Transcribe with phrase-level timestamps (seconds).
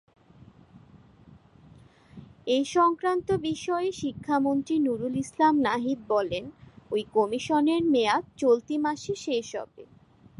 [2.47, 6.43] এ সংক্রান্ত বিষয়ে শিক্ষামন্ত্রী নুরুল ইসলাম নাহিদ বলেন,
[6.91, 9.83] ‘ওই কমিশনের মেয়াদ চলতি মাসে শেষ হবে।